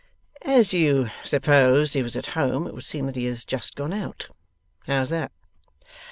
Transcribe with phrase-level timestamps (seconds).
[0.41, 3.93] 'As you supposed he was at home, it would seem that he has just gone
[3.93, 4.29] out?
[4.87, 5.31] How's that?